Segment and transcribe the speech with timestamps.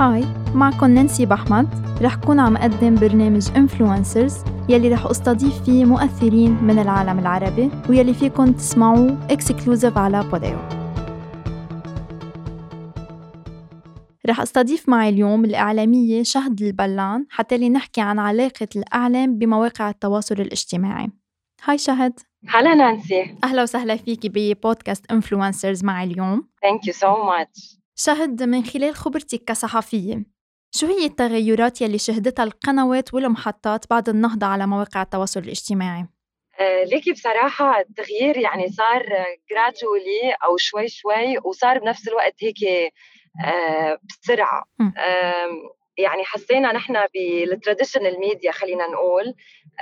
[0.00, 0.24] Hi
[0.54, 1.68] معكم نانسي بحمد
[2.02, 8.14] رح كون عم أقدم برنامج Influencers يلي رح أستضيف فيه مؤثرين من العالم العربي ويلي
[8.14, 10.58] فيكم تسمعوه exclusive على بوديو.
[14.26, 20.34] رح أستضيف معي اليوم الإعلامية شهد البلان حتى لي نحكي عن علاقة الإعلام بمواقع التواصل
[20.34, 21.08] الاجتماعي.
[21.64, 22.20] Hi شهد.
[22.48, 23.36] هلا نانسي.
[23.44, 26.48] أهلا وسهلا فيكي ببودكاست Influencers معي اليوم.
[26.62, 30.24] Thank you so much شهد من خلال خبرتك كصحفية.
[30.74, 36.06] شو هي التغيرات يلي شهدتها القنوات والمحطات بعد النهضة على مواقع التواصل الاجتماعي؟
[36.60, 39.02] آه ليكي بصراحة التغيير يعني صار
[39.52, 42.92] gradually أو شوي شوي وصار بنفس الوقت هيك
[43.46, 44.64] آه بسرعة.
[45.98, 49.34] يعني حسينا نحن بال traditional media خلينا نقول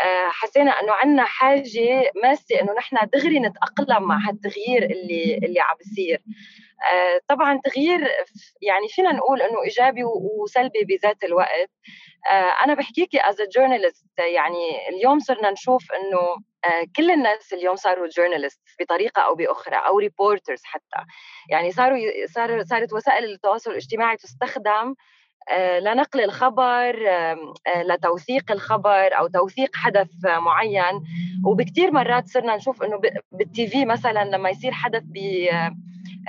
[0.04, 5.76] آه، حسينا إنه عندنا حاجة ماسة إنه نحن دغري نتأقلم مع هالتغيير اللي اللي عم
[5.78, 6.22] بيصير
[7.28, 8.00] طبعا تغيير
[8.62, 11.70] يعني فينا نقول إنه إيجابي وسلبي بذات الوقت.
[12.30, 16.36] آه، أنا بحكيكي as journalist يعني اليوم صرنا نشوف إنه
[16.96, 21.04] كل الناس اليوم صاروا journalist بطريقة أو بأخرى أو reporters حتى.
[21.50, 24.94] يعني صاروا صار صارت وسائل التواصل الاجتماعي تستخدم
[25.48, 31.02] آه، لنقل الخبر آه، لتوثيق الخبر أو توثيق حدث معين.
[31.46, 33.00] وبكثير مرات صرنا نشوف إنه
[33.32, 35.02] بال TV مثلا لما يصير حدث
[35.52, 35.70] آه،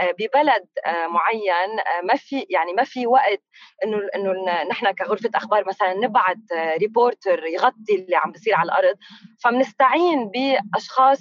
[0.01, 3.41] ببلد آه، معين آه، ما في يعني ما في وقت
[3.83, 6.37] إنه إنه نحن كغرفة أخبار مثلا نبعث
[6.79, 8.95] reporter يغطي اللي عم بيصير على الأرض
[9.43, 11.19] فبنستعين بأشخاص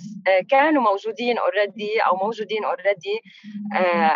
[0.51, 3.21] كانوا موجودين already أو موجودين already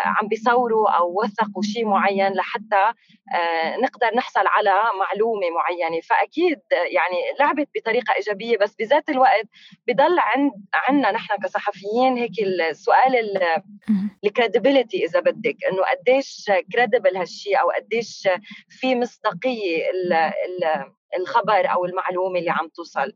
[0.05, 2.91] عم بيصوروا أو وثقوا شيء معين لحتى
[3.83, 6.01] نقدر نحصل على معلومة معينة.
[6.01, 9.45] فأكيد يعني لعبت بطريقة إيجابية بس بذات الوقت
[9.87, 13.15] بضل عند عندنا نحن كصحفيين هيك السؤال
[14.23, 14.46] ال credibility
[14.93, 18.27] إذا بدك إنه قديش credible هالشيء أو قديش
[18.69, 19.83] في مصداقية
[21.19, 23.13] الخبر أو المعلومة اللي عم توصل.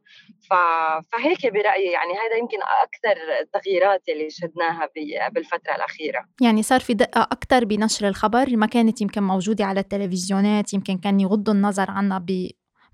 [1.12, 4.90] فهيك برأيي يعني هذا يمكن أكثر التغييرات اللي شهدناها
[5.30, 6.25] بالفترة الأخيرة.
[6.42, 11.19] يعني صار في دقة أكثر بنشر الخبر ما كانت يمكن موجودة على التلفزيونات يمكن كان
[11.19, 12.25] يغضوا النظر عنها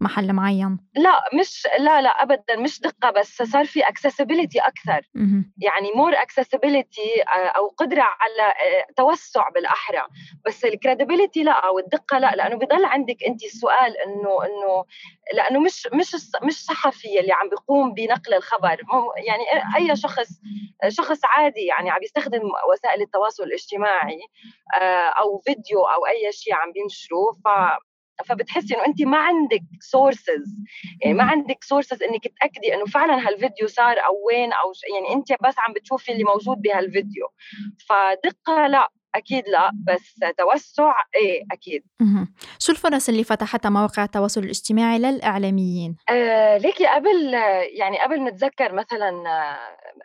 [0.01, 5.01] محل معين؟ لا مش لا لا ابدا مش دقة بس صار في accessibility أكثر.
[5.57, 10.01] يعني مور accessibility آه، أو قدرة على آه، توسع بالأحرى.
[10.45, 14.85] بس ال credibility لا أو الدقه لا لأنه بضل عندك أنت السؤال إنه إنه
[15.33, 18.77] لأنه مش مش مش صحفي اللي عم بيقوم بنقل الخبر.
[19.27, 19.43] يعني
[19.77, 20.27] أي شخص
[20.87, 22.41] شخص عادي يعني عم يستخدم
[22.71, 24.19] وسائل التواصل الاجتماعي
[24.75, 27.31] آه، أو فيديو أو أي شيء عم بينشره.
[27.45, 27.47] ف
[28.25, 30.55] فبتحسي إنه انت ما عندك sources
[31.01, 35.31] يعني ما عندك sources إنك تأكدي إنه فعلا هالفيديو صار أو وين أو يعني انت
[35.43, 37.27] بس عم بتشوفي اللي موجود بهالفيديو.
[37.89, 41.83] فدقة لا أكيد لا بس توسع إيه أكيد.
[42.59, 47.33] شو الفرص اللي فتحتها مواقع التواصل الاجتماعي للإعلاميين؟ آه ليكي قبل
[47.73, 49.23] يعني قبل نتذكر مثلا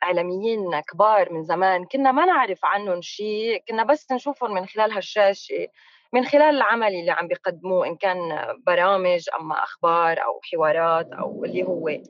[0.03, 5.67] إعلاميين كبار من زمان كنا ما نعرف عنهم شيء كنا بس نشوفهم من خلال هالشاشة.
[6.15, 8.19] من خلال العمل اللي عم بيقدموه إن كان
[8.67, 12.03] برامج أما أخبار أو حوارات أو اللي هو آه،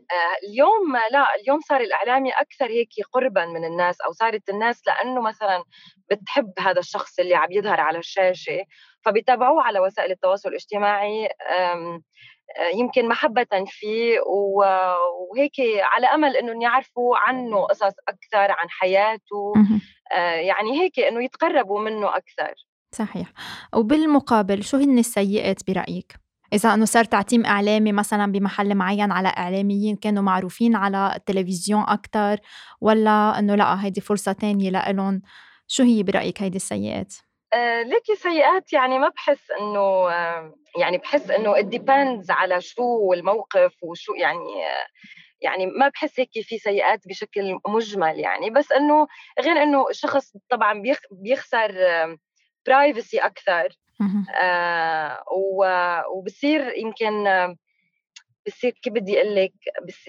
[0.48, 5.64] اليوم لا اليوم صار الإعلامي أكثر هيك قربا من الناس أو صارت الناس لأنه مثلا
[6.10, 8.64] بتحب هذا الشخص اللي عم يظهر على الشاشة
[9.04, 12.00] فبيتابعوه على وسائل التواصل الاجتماعي آه،
[12.74, 19.52] يمكن محبة فيه وهيك على أمل أنه يعرفوا عنه قصص أكثر عن حياته
[20.12, 22.54] آه، يعني هيك أنه يتقربوا منه أكثر.
[22.94, 23.32] صحيح
[23.74, 26.22] وبالمقابل شو هن السيئات برأيك؟
[26.52, 32.36] إذا أنه صار تعتيم إعلامي مثلا بمحل معين على إعلاميين كانوا معروفين على التلفزيون أكتر
[32.80, 35.22] ولا أنه لا هيدي فرصة تانية لإلهم
[35.66, 37.14] شو هي برأيك هيدي السيئات؟
[37.54, 43.74] آه ليكي سيئات يعني ما بحس إنه آه يعني بحس إنه depends على شو الموقف
[43.82, 44.86] وشو يعني آه
[45.40, 49.06] يعني ما بحس هيك في سيئات بشكل مجمل يعني بس إنه
[49.40, 51.74] غير إنه الشخص طبعا بيخسر
[52.66, 53.68] برايفسي أكثر.
[54.42, 55.24] آه
[56.14, 57.24] وبصير يمكن
[58.46, 59.52] بصير كيف بدي أقول لك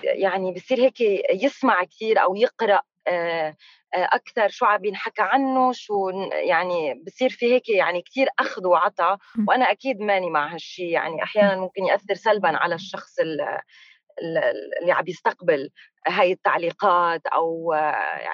[0.04, 1.02] يعني بصير هيك
[1.44, 3.56] يسمع كثير أو يقرأ آه
[3.94, 6.10] أكثر شو عم بينحكى عنه شو
[6.50, 9.18] يعني بصير في هيك يعني كثير أخذ وعطى
[9.48, 15.70] وأنا أكيد ماني مع هالشيء يعني أحيانا ممكن يأثر سلبا على الشخص اللي عم يستقبل.
[16.08, 17.74] هاي التعليقات أو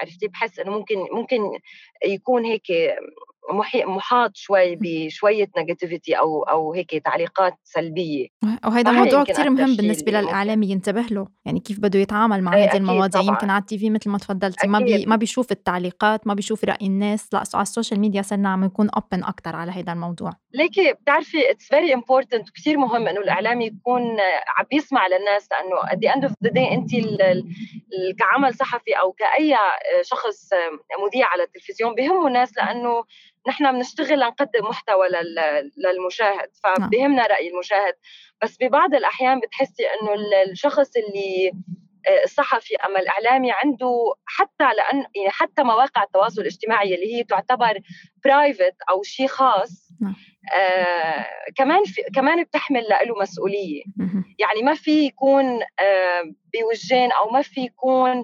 [0.02, 1.40] عرفتي؟ بحس إنه ممكن ممكن
[2.06, 2.64] يكون هيك
[3.76, 8.28] محاط شوي بشوية negativity أو أو هيك تعليقات سلبية.
[8.66, 11.28] وهذا موضوع كثير مهم بالنسبة للاعلام ينتبه له.
[11.46, 14.68] يعني كيف بده يتعامل مع إيه، هذه المواضيع؟ يمكن على التي في مثل ما تفضلتي
[14.68, 17.34] ما بي ما بيشوف التعليقات ما بيشوف رأي الناس.
[17.34, 20.32] لا على ال social media صرنا عم نكون open أكثر على هذا الموضوع.
[20.54, 24.02] ليكي بتعرفي it's very important كثير مهم إنه الإعلام يكون
[24.58, 26.90] عم بيسمع للناس لأنه at the end of the day انت
[28.20, 29.56] كعمل صحفي أو كأي
[30.02, 30.50] شخص
[31.06, 33.04] مذيع على التلفزيون بهمه الناس لأنه
[33.48, 35.08] نحن بنشتغل لنقدم محتوى
[35.78, 36.90] للمشاهد نعم.
[36.90, 37.94] فبهمنا رأي المشاهد
[38.42, 40.14] بس ببعض الأحيان بتحسي إنه
[40.52, 41.89] الشخص اللي آه،
[42.24, 47.80] الصحفي اما الإعلامي عنده حتى لأن يعني حتى مواقع التواصل الاجتماعي اللي هي تعتبر
[48.26, 50.16] private أو شيء خاص نعم.
[50.60, 51.26] آه
[51.56, 53.84] كمان في كمان بتحمل له مسؤولية.
[54.40, 55.46] يعني ما في يكون
[55.80, 56.24] آه
[56.54, 58.18] بوجهين أو ما في يكون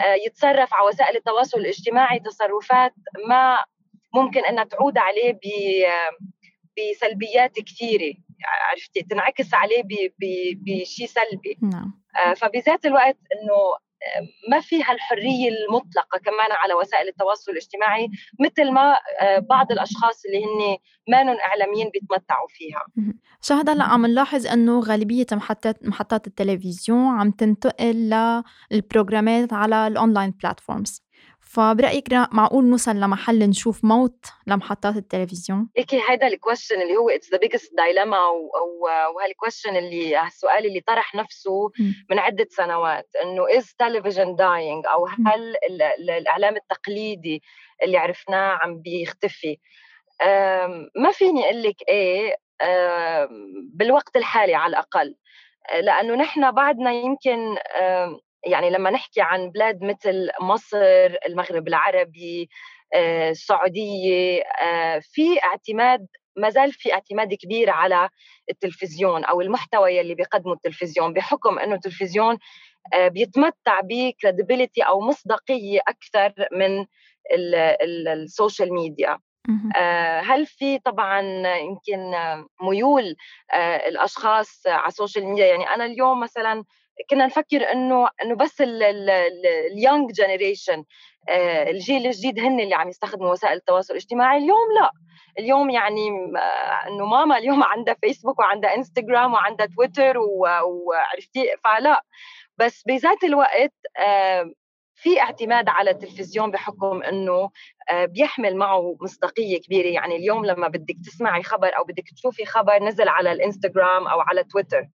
[0.00, 2.94] آه يتصرف على وسائل التواصل الاجتماعي تصرفات
[3.28, 3.64] ما
[4.14, 5.38] ممكن إنها تعود عليه
[6.76, 8.14] بسلبيات كثيرة.
[8.70, 9.82] عرفتي تنعكس عليه
[10.66, 11.58] بشيء سلبي.
[11.62, 12.02] نعم.
[12.16, 13.56] آه، فبذات الوقت إنه
[14.02, 18.08] آه، ما في هالحرية المطلقة كمان على وسائل التواصل الاجتماعي
[18.40, 20.78] مثل ما آه، بعض الأشخاص اللي هن
[21.08, 23.12] مانن إعلاميين بيتمتعوا فيها.
[23.42, 28.14] شهد هلا عم نلاحظ إنه غالبية محطات محطات التلفزيون عم تنتقل
[28.70, 31.05] للبروجرامات على ال online platforms
[31.56, 37.30] فبرأيك معقول نوصل لمحل نشوف موت لمحطات التلفزيون؟ هيك هذا ال question اللي هو it's
[37.30, 38.18] the biggest dilemma
[39.14, 41.70] وهال question اللي السؤال اللي طرح نفسه
[42.10, 45.56] من عدة سنوات إنه is television dying أو هل
[46.10, 47.42] الإعلام التقليدي
[47.82, 49.58] اللي عرفناه عم بيختفي؟
[50.96, 52.36] ما فيني أقول لك إيه
[53.74, 55.16] بالوقت الحالي على الأقل
[55.80, 57.56] لأنه نحن بعدنا يمكن
[58.46, 60.78] يعني لما نحكي عن بلاد مثل مصر
[61.26, 62.48] المغرب العربي
[62.94, 66.06] آه، السعودية آه، في اعتماد
[66.36, 68.08] ما زال في اعتماد كبير على
[68.50, 72.38] التلفزيون أو المحتوى يلي بيقدمه التلفزيون بحكم إنه التلفزيون
[72.94, 76.86] آه، بيتمتع ب credibility أو مصداقية أكثر من
[78.12, 79.18] ال social media.
[80.22, 81.20] هل في طبعا
[81.56, 82.12] يمكن
[82.62, 83.16] ميول
[83.88, 86.64] الأشخاص على ال social media؟ يعني أنا اليوم مثلا
[87.10, 90.84] كنا نفكر إنه إنه بس ال young generation
[91.28, 94.38] آه، الجيل الجديد هن اللي عم يستخدموا وسائل التواصل الاجتماعي.
[94.38, 94.90] اليوم لا.
[95.38, 102.02] اليوم يعني آه، إنه ماما اليوم عندها فيسبوك وعندها انستغرام وعندها تويتر وعرفتي فلا.
[102.58, 104.52] بس بذات الوقت آه،
[104.94, 107.50] في اعتماد على التلفزيون بحكم إنه
[107.92, 109.88] بيحمل معه مصداقية كبيرة.
[109.88, 114.44] يعني اليوم لما بدك تسمعي خبر أو بدك تشوفي خبر نزل على الإنستغرام أو على
[114.44, 114.88] تويتر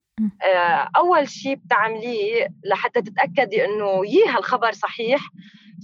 [0.97, 5.21] أول شيء بتعمليه لحتى تتأكدي إنه يي هالخبر صحيح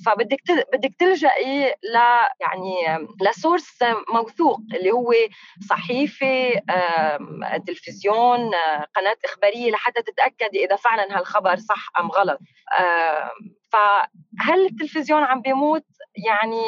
[0.06, 0.40] فبدك
[0.72, 1.96] بدك تلجئي ل
[2.40, 3.78] يعني لسورس
[4.14, 5.12] موثوق اللي هو
[5.68, 6.52] صحيفة
[7.66, 8.50] تلفزيون
[8.96, 12.38] قناة إخبارية لحتى تتأكدي إذا فعلا هالخبر صح أم غلط.
[13.72, 15.84] فهل التلفزيون عم بيموت؟
[16.26, 16.64] يعني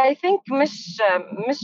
[0.00, 1.02] اي ثينك مش
[1.48, 1.58] مش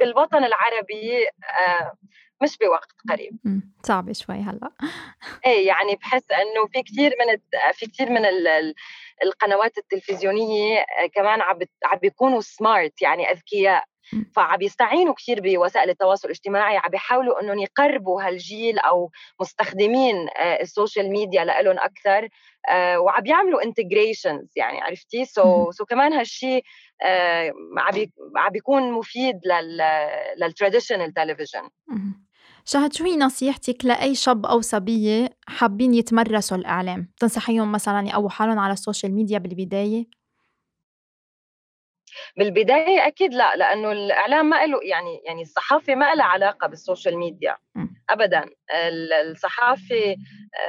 [0.00, 1.26] بالوطن العربي
[1.68, 1.92] آه،
[2.42, 3.38] مش بوقت قريب.
[3.82, 4.70] صعبة شوي هلأ.
[5.46, 7.36] إيه يعني بحس إنه في كثير من
[7.72, 8.22] في كثير من
[9.22, 13.84] القنوات التلفزيونية آه، كمان عم بيكونوا سمارت يعني أذكياء.
[14.36, 19.10] فعم يستعينوا كثير بوسائل التواصل الاجتماعي عم بيحاولوا انهم يقربوا هالجيل أو
[19.40, 22.28] مستخدمين آه، ال social media لهم أكثر
[22.70, 26.64] آه، وعم بيعملوا integrations يعني عرفتي؟ so so كمان هالشيء
[28.36, 29.40] عم بيكون مفيد
[30.36, 31.70] لل traditional television
[32.68, 38.58] شهد شو هي نصيحتك لأي شاب أو صبية حابين يتمرسوا الإعلام؟ تنصحيهم مثلا يقووا حالهم
[38.58, 40.06] على ال social media بالبداية؟
[42.36, 47.56] بالبداية أكيد لا لأنه الإعلام ما له يعني يعني الصحافة ما لها علاقة بالسوشيال ميديا
[48.10, 48.44] ابدا
[49.30, 50.16] الصحافة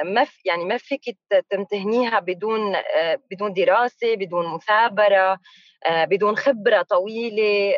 [0.04, 1.18] ما في يعني ما فيك
[1.50, 2.76] تمتهنيها بدون
[3.30, 5.38] بدون دراسة بدون مثابرة
[5.90, 7.74] بدون خبرة طويلة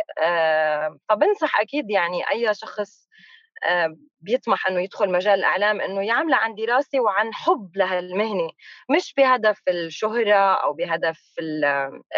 [1.08, 3.09] فبنصح أكيد يعني أي شخص
[4.20, 8.50] بيطمح إنه يدخل مجال الإعلام إنه يعمل عن دراسة وعن حب لهالمهنة
[8.90, 11.20] مش بهدف الشهرة أو بهدف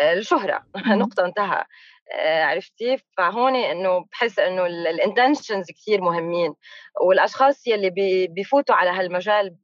[0.03, 0.65] الشهرة.
[1.03, 1.65] نقطة انتهى.
[2.13, 6.55] آه، عرفتي؟ فهون إنه بحس إنه ال intentions كثير مهمين.
[7.01, 7.91] والأشخاص يلي
[8.31, 9.57] بيفوتوا على هالمجال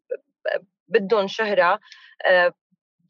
[0.89, 1.81] بدهم شهرة
[2.27, 2.53] آه،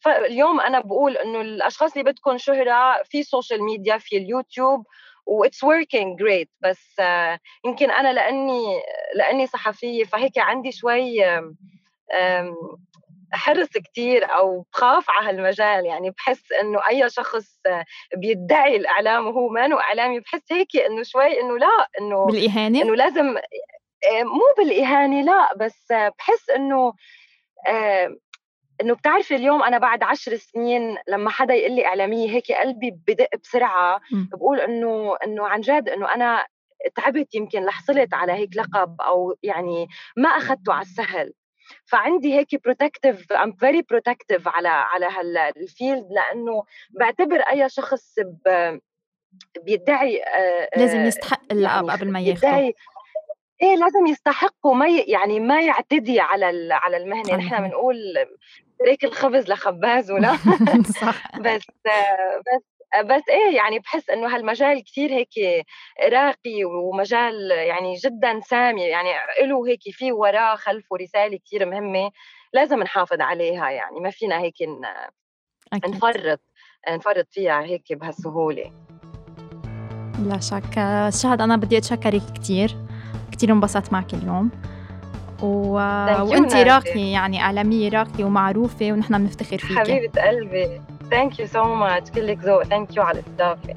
[0.01, 4.87] فاليوم أنا بقول إنه الأشخاص اللي بدكم شهرة في social media في اليوتيوب
[5.29, 6.97] و it's working great بس
[7.65, 8.63] يمكن أنا لأني
[9.15, 11.25] لأني صحفية فهيك عندي شوي
[13.33, 15.87] حرص كتير أو بخاف على هالمجال.
[15.87, 17.61] يعني بحس إنه أي شخص
[18.17, 23.37] بيدعي الإعلام وهو ما إعلامي بحس هيك إنه شوي إنه لا إنه بالإهانة؟ إنه لازم
[23.37, 25.87] آه، مو بالإهانة لا بس
[26.19, 26.93] بحس إنه
[27.69, 28.17] آه،
[28.81, 33.37] إنه بتعرفي اليوم أنا بعد عشر سنين لما حدا يقول لي إعلامية هيك قلبي بدق
[33.43, 36.47] بسرعة بقول إنه إنه عن جد إنه أنا
[36.95, 41.33] تعبت يمكن لحصلت على هيك لقب أو يعني ما اخذته على السهل.
[41.85, 48.15] فعندي هيك protective I'm very protective على على هال field لأنه بعتبر أي شخص
[49.65, 52.73] بيدعي آه، لازم يستحق اللقب يعني قبل ما ياخذه
[53.63, 57.37] إيه لازم يستحق وما يعني ما يعتدي على على المهنة.
[57.37, 57.97] نحن بنقول
[58.79, 60.37] تريك الخبز لخباز ولا
[61.01, 61.37] صح.
[61.45, 61.63] بس
[62.39, 62.63] بس
[63.05, 65.65] بس إيه يعني بحس إنه هالمجال كثير هيك
[66.13, 69.09] راقي ومجال يعني جدا سامي يعني
[69.43, 72.11] له هيك في وراه خلفه رساله كثير مهمة
[72.53, 74.55] لازم نحافظ عليها يعني ما فينا هيك.
[75.89, 76.41] نفرط
[76.89, 78.73] نفرط فيها هيك بهالسهولة.
[80.27, 80.75] لا شك.
[81.23, 82.77] شهد أنا بدي أتشكرك كثير
[83.33, 84.51] كثير انبسطت معك اليوم.
[85.43, 85.73] و...
[86.23, 90.81] وانت راقية يعني إعلامية راقية ومعروفة ونحن بنفتخر فيك حبيبة قلبي.
[91.11, 92.63] thank you so much كلك ذوق.
[92.63, 93.75] thank you على الاستضافة.